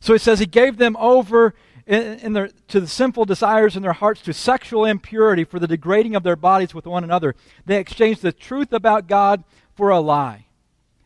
So 0.01 0.13
he 0.13 0.19
says, 0.19 0.39
He 0.39 0.47
gave 0.47 0.79
them 0.79 0.97
over 0.99 1.55
in, 1.91 2.33
their, 2.35 2.51
to 2.69 2.81
the 2.81 2.87
sinful 2.87 3.25
desires 3.25 3.77
in 3.77 3.83
their 3.83 3.93
hearts, 3.93 4.23
to 4.23 4.33
sexual 4.33 4.85
impurity, 4.85 5.43
for 5.45 5.59
the 5.59 5.67
degrading 5.67 6.15
of 6.15 6.23
their 6.23 6.37
bodies 6.37 6.73
with 6.73 6.87
one 6.87 7.03
another. 7.03 7.35
They 7.67 7.79
exchanged 7.79 8.23
the 8.23 8.33
truth 8.33 8.73
about 8.73 9.09
God 9.09 9.43
for 9.75 9.91
a 9.91 9.99
lie, 9.99 10.47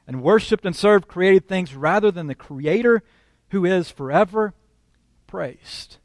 and 0.07 0.23
worshiped 0.23 0.67
and 0.67 0.77
served 0.77 1.09
created 1.09 1.49
things 1.49 1.75
rather 1.75 2.11
than 2.11 2.27
the 2.27 2.35
Creator 2.35 3.03
who 3.49 3.65
is 3.65 3.91
forever 3.91 4.53
praised. 5.27 5.97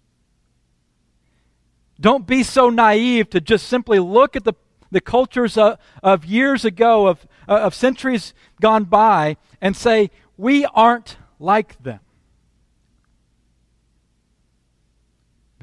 Don't 2.00 2.26
be 2.26 2.44
so 2.44 2.70
naive 2.70 3.30
to 3.32 3.42
just 3.42 3.68
simply 3.68 4.00
look 4.00 4.38
at 4.38 4.46
the, 4.46 4.54
the 4.92 5.02
cultures 5.02 5.58
of, 5.58 5.78
of 6.02 6.24
years 6.24 6.64
ago, 6.64 7.08
of, 7.08 7.28
of 7.48 7.76
centuries 7.76 8.34
gone 8.62 8.86
by, 8.86 9.36
and 9.60 9.76
say, 9.76 10.10
we 10.38 10.64
aren't 10.74 11.18
like 11.38 11.84
them. 11.84 12.00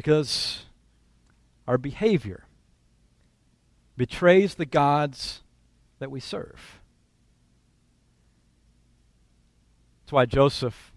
Because 0.07 0.66
our 1.66 1.77
behavior 1.77 2.45
betrays 3.97 4.55
the 4.55 4.64
gods 4.64 5.42
that 5.99 6.12
we 6.12 6.21
serve. 6.21 6.79
That's 9.99 10.12
why 10.12 10.27
Joseph, 10.27 10.92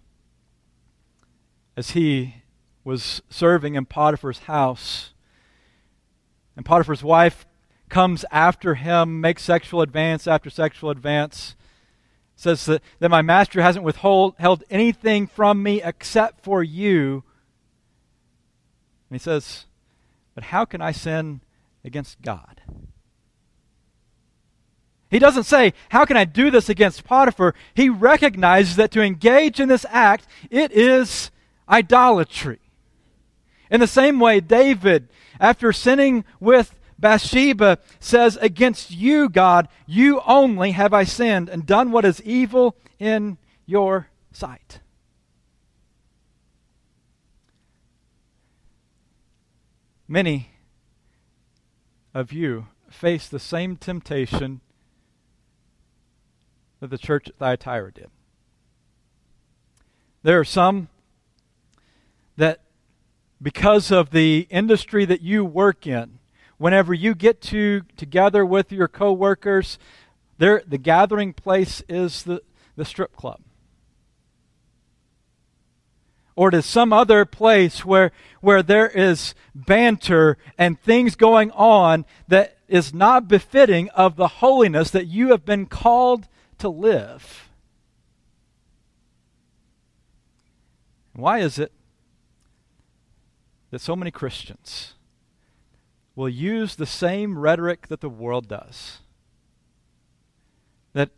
as 1.76 1.90
he 1.90 2.36
was 2.84 3.20
serving 3.28 3.74
in 3.74 3.84
Potiphar's 3.84 4.38
house, 4.44 5.12
and 6.56 6.64
Potiphar's 6.64 7.02
wife 7.02 7.46
comes 7.88 8.24
after 8.30 8.76
him, 8.76 9.20
makes 9.20 9.42
sexual 9.42 9.82
advance 9.82 10.28
after 10.28 10.50
sexual 10.50 10.88
advance, 10.88 11.56
says 12.36 12.64
that, 12.66 12.80
that 13.00 13.10
my 13.10 13.22
master 13.22 13.60
hasn't 13.60 13.84
withheld 13.84 14.36
held 14.38 14.62
anything 14.70 15.26
from 15.26 15.64
me 15.64 15.82
except 15.82 16.44
for 16.44 16.62
you 16.62 17.24
and 19.10 19.18
he 19.18 19.22
says, 19.22 19.66
But 20.34 20.44
how 20.44 20.64
can 20.64 20.80
I 20.80 20.92
sin 20.92 21.40
against 21.84 22.22
God? 22.22 22.62
He 25.10 25.18
doesn't 25.18 25.44
say, 25.44 25.74
How 25.88 26.04
can 26.04 26.16
I 26.16 26.24
do 26.24 26.50
this 26.50 26.68
against 26.68 27.04
Potiphar? 27.04 27.54
He 27.74 27.88
recognizes 27.88 28.76
that 28.76 28.92
to 28.92 29.02
engage 29.02 29.58
in 29.58 29.68
this 29.68 29.84
act, 29.90 30.26
it 30.48 30.70
is 30.70 31.30
idolatry. 31.68 32.60
In 33.70 33.80
the 33.80 33.88
same 33.88 34.20
way, 34.20 34.40
David, 34.40 35.08
after 35.40 35.72
sinning 35.72 36.24
with 36.38 36.74
Bathsheba, 36.98 37.78
says, 37.98 38.38
Against 38.40 38.92
you, 38.92 39.28
God, 39.28 39.68
you 39.86 40.20
only 40.24 40.70
have 40.72 40.94
I 40.94 41.02
sinned 41.02 41.48
and 41.48 41.66
done 41.66 41.90
what 41.90 42.04
is 42.04 42.22
evil 42.22 42.76
in 43.00 43.38
your 43.66 44.08
sight. 44.32 44.78
Many 50.12 50.50
of 52.12 52.32
you 52.32 52.66
face 52.90 53.28
the 53.28 53.38
same 53.38 53.76
temptation 53.76 54.60
that 56.80 56.90
the 56.90 56.98
church 56.98 57.28
at 57.28 57.36
Thyatira 57.36 57.92
did. 57.92 58.08
There 60.24 60.40
are 60.40 60.44
some 60.44 60.88
that, 62.36 62.62
because 63.40 63.92
of 63.92 64.10
the 64.10 64.48
industry 64.50 65.04
that 65.04 65.22
you 65.22 65.44
work 65.44 65.86
in, 65.86 66.18
whenever 66.58 66.92
you 66.92 67.14
get 67.14 67.40
to 67.42 67.82
together 67.96 68.44
with 68.44 68.72
your 68.72 68.88
coworkers, 68.88 69.78
there 70.38 70.60
the 70.66 70.76
gathering 70.76 71.32
place 71.32 71.84
is 71.88 72.24
the, 72.24 72.42
the 72.74 72.84
strip 72.84 73.14
club 73.14 73.42
or 76.40 76.50
to 76.50 76.62
some 76.62 76.90
other 76.90 77.26
place 77.26 77.84
where, 77.84 78.12
where 78.40 78.62
there 78.62 78.88
is 78.88 79.34
banter 79.54 80.38
and 80.56 80.80
things 80.80 81.14
going 81.14 81.50
on 81.50 82.02
that 82.28 82.56
is 82.66 82.94
not 82.94 83.28
befitting 83.28 83.90
of 83.90 84.16
the 84.16 84.26
holiness 84.26 84.90
that 84.90 85.06
you 85.06 85.28
have 85.28 85.44
been 85.44 85.66
called 85.66 86.26
to 86.56 86.66
live. 86.66 87.50
Why 91.12 91.40
is 91.40 91.58
it 91.58 91.72
that 93.70 93.82
so 93.82 93.94
many 93.94 94.10
Christians 94.10 94.94
will 96.16 96.30
use 96.30 96.74
the 96.74 96.86
same 96.86 97.36
rhetoric 97.36 97.88
that 97.88 98.00
the 98.00 98.08
world 98.08 98.48
does? 98.48 99.00
That 100.94 101.10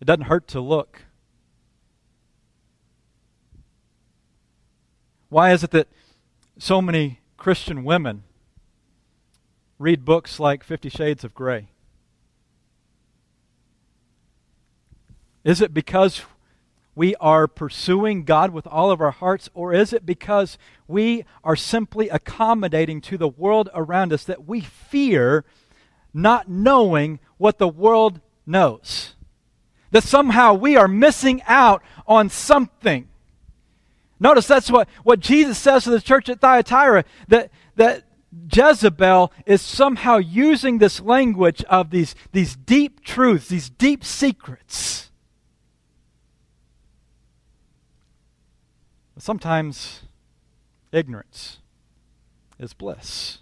it 0.00 0.04
doesn't 0.04 0.22
hurt 0.22 0.48
to 0.48 0.60
look 0.60 1.03
Why 5.34 5.50
is 5.50 5.64
it 5.64 5.72
that 5.72 5.88
so 6.60 6.80
many 6.80 7.18
Christian 7.36 7.82
women 7.82 8.22
read 9.80 10.04
books 10.04 10.38
like 10.38 10.62
Fifty 10.62 10.88
Shades 10.88 11.24
of 11.24 11.34
Grey? 11.34 11.70
Is 15.42 15.60
it 15.60 15.74
because 15.74 16.22
we 16.94 17.16
are 17.16 17.48
pursuing 17.48 18.22
God 18.22 18.52
with 18.52 18.64
all 18.68 18.92
of 18.92 19.00
our 19.00 19.10
hearts, 19.10 19.50
or 19.54 19.72
is 19.72 19.92
it 19.92 20.06
because 20.06 20.56
we 20.86 21.24
are 21.42 21.56
simply 21.56 22.08
accommodating 22.10 23.00
to 23.00 23.18
the 23.18 23.26
world 23.26 23.68
around 23.74 24.12
us 24.12 24.22
that 24.22 24.46
we 24.46 24.60
fear 24.60 25.44
not 26.12 26.48
knowing 26.48 27.18
what 27.38 27.58
the 27.58 27.66
world 27.66 28.20
knows? 28.46 29.16
That 29.90 30.04
somehow 30.04 30.54
we 30.54 30.76
are 30.76 30.86
missing 30.86 31.42
out 31.48 31.82
on 32.06 32.28
something. 32.28 33.08
Notice 34.20 34.46
that's 34.46 34.70
what, 34.70 34.88
what 35.02 35.20
Jesus 35.20 35.58
says 35.58 35.84
to 35.84 35.90
the 35.90 36.00
church 36.00 36.28
at 36.28 36.40
Thyatira 36.40 37.04
that, 37.28 37.50
that 37.76 38.04
Jezebel 38.52 39.32
is 39.46 39.62
somehow 39.62 40.18
using 40.18 40.78
this 40.78 41.00
language 41.00 41.62
of 41.64 41.90
these, 41.90 42.14
these 42.32 42.56
deep 42.56 43.04
truths, 43.04 43.48
these 43.48 43.70
deep 43.70 44.04
secrets. 44.04 45.10
Sometimes 49.18 50.02
ignorance 50.92 51.58
is 52.58 52.74
bliss. 52.74 53.38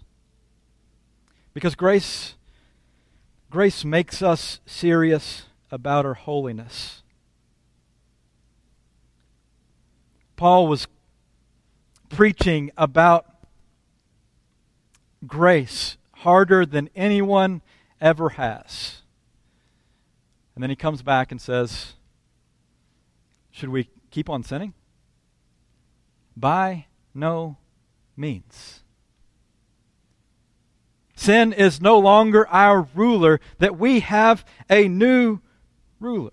Because 1.53 1.75
grace 1.75 2.35
grace 3.53 3.85
makes 3.85 4.23
us 4.23 4.59
serious 4.65 5.43
about 5.69 6.07
our 6.07 6.15
holiness. 6.15 7.02
Paul 10.35 10.67
was 10.67 10.87
preaching 12.09 12.71
about 12.77 13.25
grace 15.25 15.97
harder 16.17 16.65
than 16.65 16.89
anyone 16.95 17.61
ever 17.99 18.29
has. 18.29 19.01
And 20.55 20.61
then 20.61 20.69
he 20.69 20.75
comes 20.75 21.01
back 21.01 21.31
and 21.31 21.41
says, 21.41 21.93
Should 23.51 23.69
we 23.69 23.89
keep 24.11 24.29
on 24.29 24.43
sinning? 24.43 24.73
By 26.35 26.85
no 27.13 27.57
means. 28.15 28.81
Sin 31.15 31.53
is 31.53 31.79
no 31.79 31.97
longer 31.99 32.47
our 32.49 32.87
ruler, 32.93 33.39
that 33.59 33.77
we 33.77 34.01
have 34.01 34.45
a 34.69 34.87
new 34.87 35.39
ruler. 35.99 36.31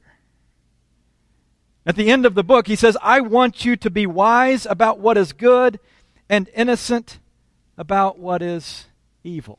At 1.87 1.97
the 1.97 2.11
end 2.11 2.27
of 2.27 2.35
the 2.35 2.45
book, 2.45 2.67
he 2.67 2.77
says, 2.77 2.97
I 3.03 3.21
want 3.21 3.65
you 3.65 3.75
to 3.77 3.91
be 3.91 4.07
wise 4.07 4.67
about 4.67 4.99
what 4.99 5.17
is 5.17 5.33
good 5.33 5.81
and 6.29 6.49
innocent 6.55 7.19
about 7.79 8.19
what 8.19 8.43
is 8.43 8.87
evil. 9.25 9.59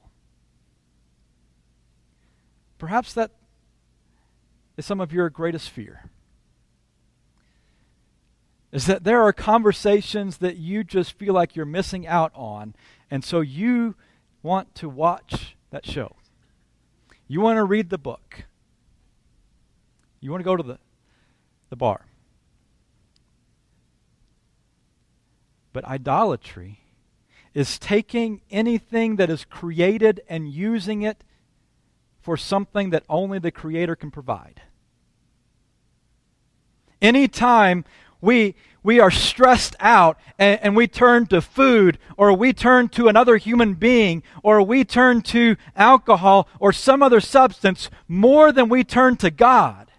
Perhaps 2.77 3.13
that 3.13 3.31
is 4.77 4.85
some 4.85 5.01
of 5.01 5.11
your 5.11 5.29
greatest 5.29 5.69
fear. 5.69 6.09
Is 8.71 8.85
that 8.85 9.03
there 9.03 9.21
are 9.21 9.33
conversations 9.33 10.37
that 10.37 10.57
you 10.57 10.83
just 10.83 11.13
feel 11.13 11.33
like 11.33 11.55
you're 11.55 11.65
missing 11.65 12.07
out 12.07 12.31
on, 12.33 12.73
and 13.09 13.23
so 13.23 13.41
you 13.41 13.95
want 14.43 14.73
to 14.75 14.87
watch 14.87 15.57
that 15.71 15.85
show. 15.85 16.15
You 17.27 17.41
want 17.41 17.57
to 17.57 17.63
read 17.63 17.89
the 17.89 17.97
book. 17.97 18.45
You 20.21 20.31
want 20.31 20.41
to 20.41 20.45
go 20.45 20.55
to 20.55 20.63
the, 20.63 20.79
the 21.69 21.75
bar. 21.75 22.05
But 25.73 25.85
idolatry 25.85 26.81
is 27.53 27.79
taking 27.79 28.41
anything 28.49 29.17
that 29.17 29.29
is 29.29 29.45
created 29.45 30.21
and 30.29 30.49
using 30.49 31.01
it 31.01 31.23
for 32.21 32.37
something 32.37 32.91
that 32.91 33.03
only 33.09 33.39
the 33.39 33.51
Creator 33.51 33.95
can 33.95 34.11
provide. 34.11 34.61
Anytime 37.01 37.83
we, 38.21 38.55
we 38.83 38.99
are 38.99 39.09
stressed 39.09 39.75
out 39.79 40.19
and, 40.37 40.59
and, 40.61 40.75
we 40.75 40.87
turn 40.87 41.25
to 41.27 41.41
food 41.41 41.97
or 42.15 42.33
we 42.33 42.53
turn 42.53 42.89
to 42.89 43.07
another 43.07 43.37
human 43.37 43.73
being 43.73 44.21
or 44.43 44.61
we 44.61 44.83
turn 44.83 45.21
to 45.23 45.57
alcohol 45.75 46.47
or 46.59 46.71
some 46.71 47.01
other 47.01 47.19
substance 47.19 47.89
more 48.07 48.51
than 48.51 48.69
we 48.69 48.83
turn 48.83 49.15
to 49.17 49.31
God, 49.31 49.91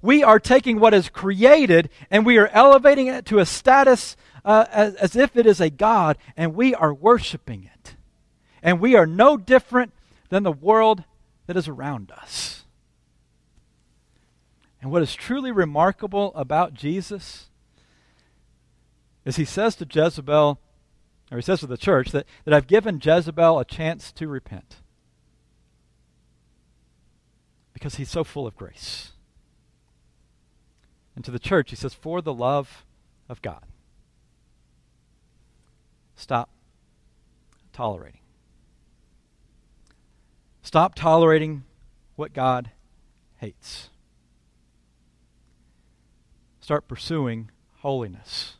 we 0.00 0.22
are 0.22 0.38
taking 0.38 0.78
what 0.78 0.94
is 0.94 1.08
created 1.08 1.90
and 2.08 2.24
we 2.24 2.38
are 2.38 2.48
elevating 2.48 3.08
it 3.08 3.26
to 3.26 3.40
a 3.40 3.46
status 3.46 4.16
uh, 4.48 4.64
as, 4.72 4.94
as 4.94 5.14
if 5.14 5.36
it 5.36 5.44
is 5.44 5.60
a 5.60 5.68
God 5.68 6.16
and 6.34 6.54
we 6.54 6.74
are 6.74 6.94
worshiping 6.94 7.70
it. 7.74 7.96
And 8.62 8.80
we 8.80 8.96
are 8.96 9.06
no 9.06 9.36
different 9.36 9.92
than 10.30 10.42
the 10.42 10.50
world 10.50 11.04
that 11.46 11.56
is 11.56 11.68
around 11.68 12.10
us. 12.10 12.64
And 14.80 14.90
what 14.90 15.02
is 15.02 15.14
truly 15.14 15.52
remarkable 15.52 16.32
about 16.34 16.72
Jesus 16.72 17.50
is 19.26 19.36
he 19.36 19.44
says 19.44 19.76
to 19.76 19.86
Jezebel, 19.88 20.58
or 21.30 21.36
he 21.36 21.42
says 21.42 21.60
to 21.60 21.66
the 21.66 21.76
church, 21.76 22.10
that, 22.12 22.24
that 22.46 22.54
I've 22.54 22.66
given 22.66 23.00
Jezebel 23.02 23.58
a 23.58 23.66
chance 23.66 24.10
to 24.12 24.28
repent. 24.28 24.76
Because 27.74 27.96
he's 27.96 28.10
so 28.10 28.24
full 28.24 28.46
of 28.46 28.56
grace. 28.56 29.12
And 31.14 31.22
to 31.26 31.30
the 31.30 31.38
church, 31.38 31.68
he 31.68 31.76
says, 31.76 31.92
for 31.92 32.22
the 32.22 32.32
love 32.32 32.86
of 33.28 33.42
God. 33.42 33.64
Stop 36.18 36.50
tolerating. 37.72 38.20
Stop 40.62 40.96
tolerating 40.96 41.62
what 42.16 42.32
God 42.32 42.72
hates. 43.36 43.88
Start 46.60 46.88
pursuing 46.88 47.52
holiness. 47.78 48.56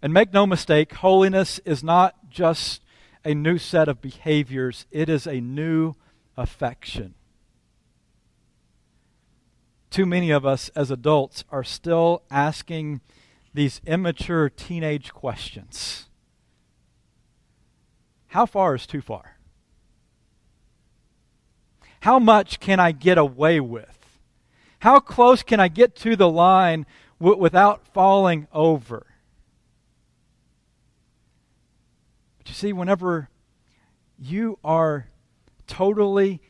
And 0.00 0.14
make 0.14 0.32
no 0.32 0.46
mistake, 0.46 0.94
holiness 0.94 1.60
is 1.66 1.84
not 1.84 2.30
just 2.30 2.80
a 3.22 3.34
new 3.34 3.58
set 3.58 3.86
of 3.86 4.00
behaviors, 4.00 4.86
it 4.90 5.10
is 5.10 5.26
a 5.26 5.42
new 5.42 5.94
affection. 6.38 7.14
Too 9.90 10.06
many 10.06 10.30
of 10.30 10.46
us 10.46 10.70
as 10.70 10.90
adults 10.90 11.44
are 11.50 11.62
still 11.62 12.22
asking 12.30 13.02
these 13.54 13.80
immature 13.86 14.48
teenage 14.48 15.12
questions. 15.12 16.06
How 18.28 18.46
far 18.46 18.74
is 18.74 18.86
too 18.86 19.02
far? 19.02 19.36
How 22.00 22.18
much 22.18 22.60
can 22.60 22.80
I 22.80 22.92
get 22.92 23.18
away 23.18 23.60
with? 23.60 23.98
How 24.80 24.98
close 24.98 25.42
can 25.42 25.60
I 25.60 25.68
get 25.68 25.94
to 25.96 26.16
the 26.16 26.28
line 26.28 26.86
w- 27.20 27.38
without 27.38 27.86
falling 27.86 28.48
over? 28.52 29.06
But 32.38 32.48
you 32.48 32.54
see, 32.54 32.72
whenever 32.72 33.28
you 34.18 34.58
are 34.64 35.08
totally 35.66 36.40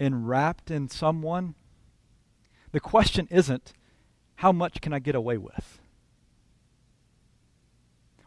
enwrapped 0.00 0.70
in 0.70 0.88
someone, 0.88 1.54
the 2.72 2.80
question 2.80 3.28
isn't, 3.30 3.72
how 4.36 4.50
much 4.50 4.80
can 4.80 4.92
I 4.92 4.98
get 4.98 5.14
away 5.14 5.36
with? 5.36 5.79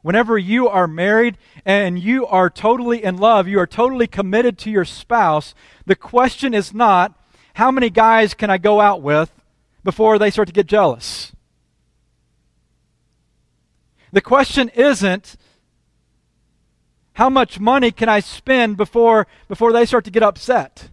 Whenever 0.03 0.37
you 0.37 0.67
are 0.67 0.85
married 0.85 1.37
and 1.65 1.97
you 1.97 2.27
are 2.27 2.49
totally 2.49 3.03
in 3.03 3.17
love, 3.17 3.47
you 3.47 3.57
are 3.57 3.65
totally 3.65 4.05
committed 4.05 4.57
to 4.59 4.69
your 4.69 4.85
spouse, 4.85 5.55
the 5.85 5.95
question 5.95 6.53
is 6.53 6.73
not, 6.73 7.17
how 7.55 7.71
many 7.71 7.89
guys 7.89 8.33
can 8.33 8.49
I 8.49 8.57
go 8.57 8.81
out 8.81 9.01
with 9.01 9.31
before 9.83 10.19
they 10.19 10.29
start 10.29 10.49
to 10.49 10.53
get 10.53 10.67
jealous? 10.67 11.31
The 14.11 14.21
question 14.21 14.69
isn't, 14.69 15.37
how 17.13 17.29
much 17.29 17.59
money 17.59 17.91
can 17.91 18.09
I 18.09 18.19
spend 18.19 18.75
before, 18.75 19.25
before 19.47 19.71
they 19.71 19.85
start 19.85 20.03
to 20.05 20.11
get 20.11 20.21
upset? 20.21 20.89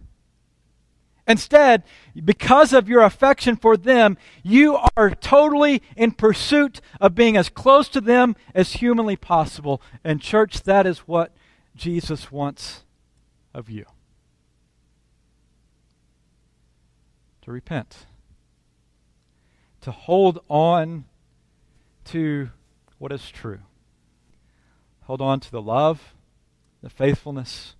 Instead, 1.31 1.83
because 2.25 2.73
of 2.73 2.89
your 2.89 3.03
affection 3.03 3.55
for 3.55 3.77
them, 3.77 4.17
you 4.43 4.77
are 4.97 5.09
totally 5.11 5.81
in 5.95 6.11
pursuit 6.11 6.81
of 6.99 7.15
being 7.15 7.37
as 7.37 7.47
close 7.47 7.87
to 7.87 8.01
them 8.01 8.35
as 8.53 8.73
humanly 8.73 9.15
possible. 9.15 9.81
And, 10.03 10.21
church, 10.21 10.63
that 10.63 10.85
is 10.85 10.99
what 10.99 11.33
Jesus 11.73 12.33
wants 12.33 12.83
of 13.53 13.69
you 13.69 13.85
to 17.43 17.51
repent, 17.51 18.05
to 19.79 19.91
hold 19.91 20.43
on 20.49 21.05
to 22.05 22.49
what 22.97 23.13
is 23.13 23.31
true, 23.31 23.59
hold 25.03 25.21
on 25.21 25.39
to 25.39 25.49
the 25.49 25.61
love, 25.61 26.13
the 26.83 26.89
faithfulness, 26.89 27.75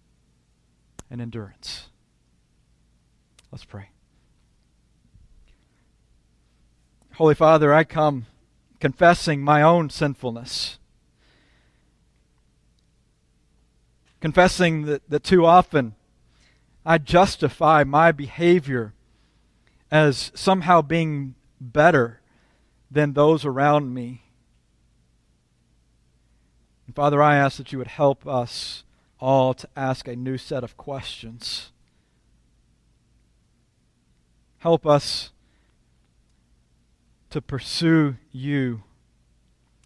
and 1.10 1.22
endurance. 1.22 1.91
Let's 3.52 3.66
pray. 3.66 3.90
Holy 7.16 7.36
Father, 7.36 7.74
I 7.74 7.84
come 7.84 8.26
confessing 8.80 9.42
my 9.42 9.62
own 9.62 9.90
sinfulness. 9.90 10.80
Confessing 14.22 14.86
that, 14.86 15.10
that 15.10 15.24
too 15.24 15.46
often 15.46 15.96
I 16.86 16.98
justify 16.98 17.84
my 17.84 18.12
behavior 18.12 18.94
as 19.92 20.32
somehow 20.34 20.82
being 20.82 21.36
better 21.60 22.22
than 22.90 23.14
those 23.14 23.46
around 23.46 23.94
me. 23.94 24.24
And 26.88 26.96
Father, 26.96 27.22
I 27.22 27.36
ask 27.36 27.58
that 27.58 27.72
you 27.72 27.78
would 27.78 27.88
help 27.88 28.26
us 28.26 28.84
all 29.20 29.54
to 29.54 29.68
ask 29.76 30.08
a 30.08 30.16
new 30.16 30.38
set 30.38 30.64
of 30.64 30.78
questions. 30.78 31.72
Help 34.62 34.86
us 34.86 35.32
to 37.32 37.42
pursue 37.42 38.18
you 38.32 38.84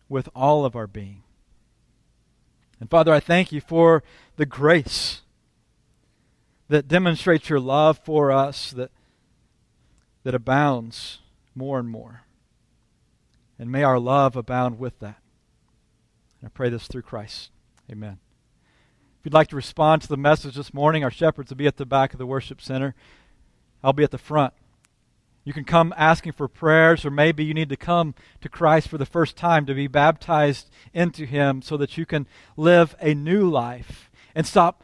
with 0.09 0.27
all 0.35 0.65
of 0.65 0.75
our 0.75 0.85
being. 0.85 1.23
And 2.81 2.89
Father, 2.89 3.13
I 3.13 3.21
thank 3.21 3.53
you 3.53 3.61
for 3.61 4.03
the 4.35 4.45
grace 4.45 5.21
that 6.67 6.89
demonstrates 6.89 7.49
your 7.49 7.61
love 7.61 8.01
for 8.03 8.33
us, 8.33 8.71
that, 8.71 8.91
that 10.23 10.35
abounds 10.35 11.19
more 11.55 11.79
and 11.79 11.87
more. 11.87 12.23
And 13.57 13.71
may 13.71 13.83
our 13.83 13.97
love 13.97 14.35
abound 14.35 14.77
with 14.77 14.99
that. 14.99 15.21
And 16.41 16.47
I 16.47 16.49
pray 16.49 16.67
this 16.67 16.87
through 16.87 17.03
Christ. 17.03 17.49
Amen. 17.89 18.17
If 19.21 19.25
you'd 19.25 19.33
like 19.33 19.47
to 19.47 19.55
respond 19.55 20.01
to 20.01 20.09
the 20.09 20.17
message 20.17 20.55
this 20.55 20.73
morning, 20.73 21.01
our 21.05 21.11
shepherds 21.11 21.49
will 21.49 21.55
be 21.55 21.65
at 21.65 21.77
the 21.77 21.85
back 21.85 22.11
of 22.11 22.19
the 22.19 22.25
worship 22.25 22.61
center. 22.61 22.93
I'll 23.81 23.93
be 23.93 24.03
at 24.03 24.11
the 24.11 24.17
front. 24.17 24.53
You 25.45 25.53
can 25.53 25.63
come 25.63 25.93
asking 25.95 26.33
for 26.33 26.47
prayers, 26.47 27.05
or 27.05 27.11
maybe 27.11 27.45
you 27.45 27.53
need 27.53 27.69
to 27.69 27.77
come 27.77 28.15
to 28.41 28.49
Christ 28.49 28.87
for 28.87 28.97
the 28.97 29.05
first 29.05 29.37
time 29.37 29.67
to 29.67 29.75
be 29.75 29.87
baptized 29.87 30.69
into 30.91 31.25
Him 31.25 31.61
so 31.61 31.77
that 31.77 31.97
you 31.97 32.05
can 32.05 32.27
live 32.57 32.95
a 32.99 33.13
new 33.13 33.47
life 33.47 34.09
and 34.33 34.45
stop 34.45 34.83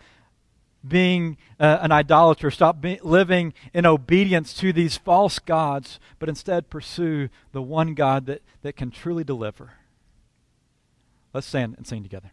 being 0.88 1.38
uh, 1.60 1.80
an 1.82 1.91
idolater, 1.91 2.52
stop 2.52 2.80
be- 2.80 3.00
living 3.04 3.54
in 3.74 3.88
obedience 3.88 4.54
to 4.54 4.71
these 4.71 4.97
false 4.97 5.39
gods, 5.39 6.00
but 6.19 6.30
instead 6.30 6.69
pursue 6.69 7.30
the 7.52 7.62
one 7.62 7.95
God 7.95 8.28
that, 8.28 8.41
that 8.62 8.76
can 8.76 8.91
truly 8.91 9.24
deliver. 9.24 9.74
Let's 11.34 11.47
stand 11.47 11.76
and 11.78 11.88
sing 11.88 12.04
together. 12.04 12.32